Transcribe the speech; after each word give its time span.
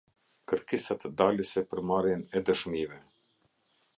Kërkesat 0.51 1.05
dalëse 1.19 1.63
për 1.73 1.83
marrjen 1.91 2.25
e 2.39 2.45
dëshmive. 2.49 3.01